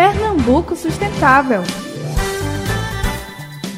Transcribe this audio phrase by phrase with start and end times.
[0.00, 1.60] Pernambuco Sustentável.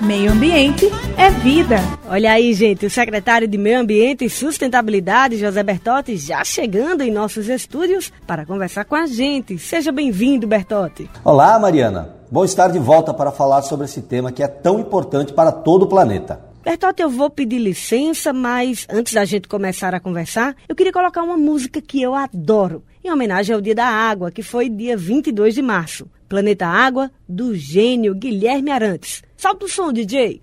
[0.00, 1.74] Meio Ambiente é Vida.
[2.08, 7.10] Olha aí, gente, o secretário de Meio Ambiente e Sustentabilidade, José Bertotti, já chegando em
[7.10, 9.58] nossos estúdios para conversar com a gente.
[9.58, 11.10] Seja bem-vindo, Bertotti.
[11.24, 12.10] Olá, Mariana.
[12.30, 15.82] Bom estar de volta para falar sobre esse tema que é tão importante para todo
[15.82, 16.53] o planeta.
[16.64, 21.22] Bertotti, eu vou pedir licença, mas antes da gente começar a conversar, eu queria colocar
[21.22, 25.54] uma música que eu adoro, em homenagem ao Dia da Água, que foi dia 22
[25.54, 26.10] de março.
[26.26, 29.22] Planeta Água, do gênio Guilherme Arantes.
[29.36, 30.40] Salta o som, DJ.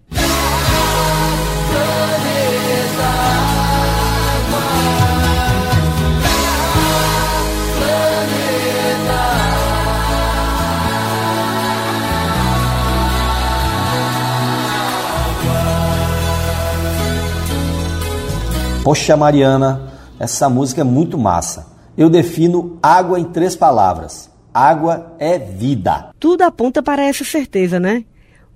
[18.84, 21.68] Poxa, Mariana, essa música é muito massa.
[21.98, 26.10] Eu defino água em três palavras: água é vida.
[26.20, 28.06] Tudo aponta para essa certeza, né?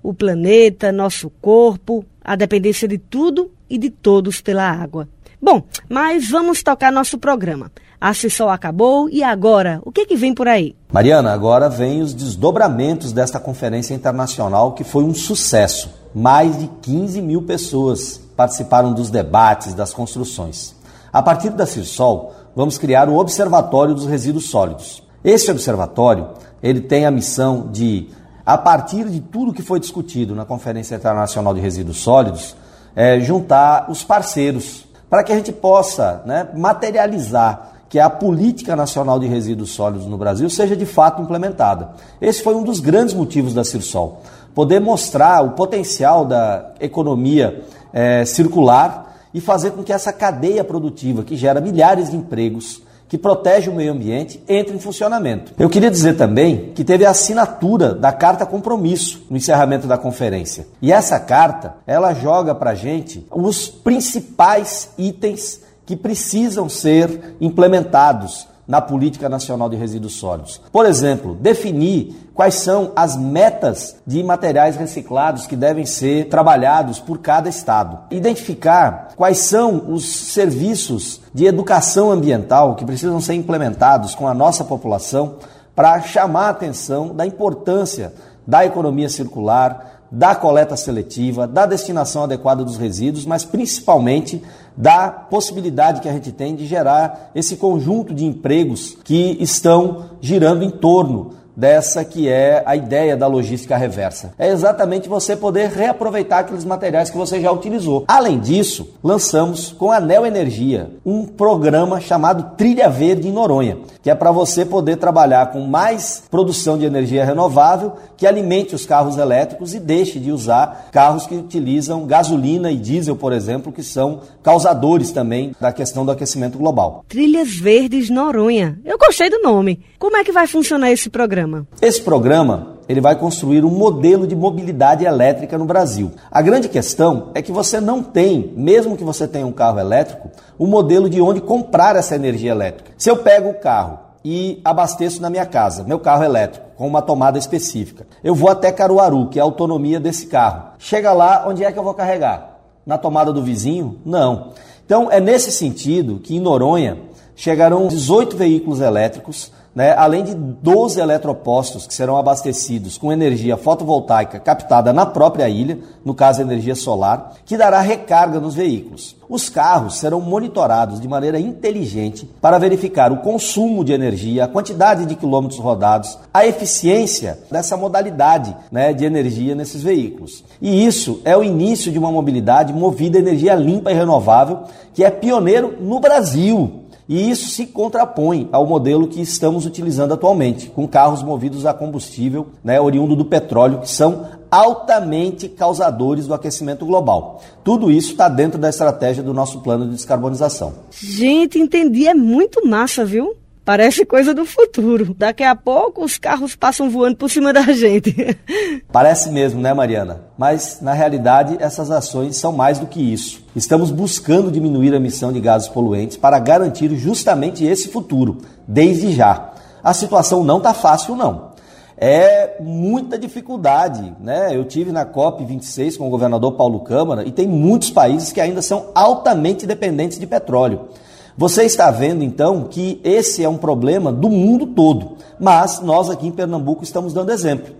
[0.06, 5.08] o planeta, nosso corpo, a dependência de tudo e de todos pela água.
[5.42, 7.72] Bom, mas vamos tocar nosso programa.
[8.00, 10.76] A sessão acabou e agora, o que, que vem por aí?
[10.92, 15.90] Mariana, agora vem os desdobramentos desta conferência internacional que foi um sucesso.
[16.18, 20.74] Mais de 15 mil pessoas participaram dos debates, das construções.
[21.12, 25.02] A partir da CIRSOL, vamos criar o Observatório dos Resíduos Sólidos.
[25.22, 26.28] Esse observatório,
[26.62, 28.08] ele tem a missão de
[28.46, 32.56] a partir de tudo que foi discutido na Conferência Internacional de Resíduos Sólidos,
[32.94, 39.18] é, juntar os parceiros para que a gente possa né, materializar que a política nacional
[39.18, 41.90] de resíduos sólidos no Brasil seja de fato implementada.
[42.20, 44.22] Esse foi um dos grandes motivos da Cirsol,
[44.56, 47.62] poder mostrar o potencial da economia
[47.92, 53.18] é, circular e fazer com que essa cadeia produtiva que gera milhares de empregos que
[53.18, 55.52] protege o meio ambiente entre em funcionamento.
[55.58, 60.66] Eu queria dizer também que teve a assinatura da carta compromisso no encerramento da conferência.
[60.80, 68.80] E essa carta, ela joga para gente os principais itens que precisam ser implementados na
[68.80, 70.60] Política Nacional de Resíduos Sólidos.
[70.72, 77.18] Por exemplo, definir quais são as metas de materiais reciclados que devem ser trabalhados por
[77.18, 77.98] cada estado.
[78.10, 84.64] Identificar quais são os serviços de educação ambiental que precisam ser implementados com a nossa
[84.64, 85.36] população
[85.74, 88.12] para chamar a atenção da importância
[88.46, 94.42] da economia circular, da coleta seletiva, da destinação adequada dos resíduos, mas principalmente
[94.76, 100.62] da possibilidade que a gente tem de gerar esse conjunto de empregos que estão girando
[100.62, 104.34] em torno dessa que é a ideia da logística reversa.
[104.38, 108.04] É exatamente você poder reaproveitar aqueles materiais que você já utilizou.
[108.06, 114.10] Além disso, lançamos com a Neo Energia um programa chamado Trilha Verde em Noronha, que
[114.10, 119.18] é para você poder trabalhar com mais produção de energia renovável que alimente os carros
[119.18, 124.20] elétricos e deixe de usar carros que utilizam gasolina e diesel, por exemplo, que são
[124.42, 127.04] causadores também da questão do aquecimento global.
[127.08, 128.78] Trilhas Verdes Noronha.
[128.84, 129.80] Eu gostei do nome.
[129.98, 131.45] Como é que vai funcionar esse programa?
[131.46, 131.66] Programa?
[131.80, 136.12] Esse programa ele vai construir um modelo de mobilidade elétrica no Brasil.
[136.30, 140.30] A grande questão é que você não tem, mesmo que você tenha um carro elétrico,
[140.58, 142.92] um modelo de onde comprar essa energia elétrica.
[142.96, 147.02] Se eu pego o carro e abasteço na minha casa, meu carro elétrico, com uma
[147.02, 150.70] tomada específica, eu vou até Caruaru, que é a autonomia desse carro.
[150.78, 152.58] Chega lá, onde é que eu vou carregar?
[152.84, 153.98] Na tomada do vizinho?
[154.04, 154.52] Não.
[154.84, 156.98] Então é nesse sentido que em Noronha
[157.34, 164.40] chegarão 18 veículos elétricos né, além de 12 eletropostos que serão abastecidos com energia fotovoltaica
[164.40, 169.14] captada na própria ilha, no caso energia solar, que dará recarga nos veículos.
[169.28, 175.04] Os carros serão monitorados de maneira inteligente para verificar o consumo de energia, a quantidade
[175.04, 180.42] de quilômetros rodados, a eficiência dessa modalidade né, de energia nesses veículos.
[180.62, 184.60] E isso é o início de uma mobilidade movida a energia limpa e renovável,
[184.94, 186.85] que é pioneiro no Brasil.
[187.08, 192.48] E isso se contrapõe ao modelo que estamos utilizando atualmente, com carros movidos a combustível,
[192.64, 197.42] né, oriundo do petróleo, que são altamente causadores do aquecimento global.
[197.62, 200.72] Tudo isso está dentro da estratégia do nosso plano de descarbonização.
[200.90, 203.36] Gente, entendi, é muito massa, viu?
[203.66, 205.12] Parece coisa do futuro.
[205.18, 208.14] Daqui a pouco os carros passam voando por cima da gente.
[208.92, 210.20] Parece mesmo, né, Mariana?
[210.38, 213.44] Mas, na realidade, essas ações são mais do que isso.
[213.56, 219.50] Estamos buscando diminuir a emissão de gases poluentes para garantir justamente esse futuro, desde já.
[219.82, 221.50] A situação não está fácil, não.
[221.98, 224.54] É muita dificuldade, né?
[224.54, 228.40] Eu tive na COP 26 com o governador Paulo Câmara e tem muitos países que
[228.40, 230.88] ainda são altamente dependentes de petróleo.
[231.38, 236.26] Você está vendo então que esse é um problema do mundo todo, mas nós aqui
[236.26, 237.74] em Pernambuco estamos dando exemplo.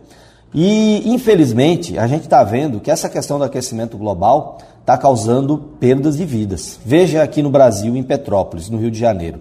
[0.55, 6.19] E infelizmente a gente está vendo que essa questão do aquecimento global está causando perdas
[6.19, 6.79] de vidas.
[6.85, 9.41] Veja aqui no Brasil, em Petrópolis, no Rio de Janeiro.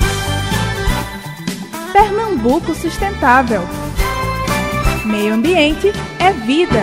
[1.95, 3.63] Pernambuco Sustentável.
[5.05, 6.81] Meio Ambiente é vida.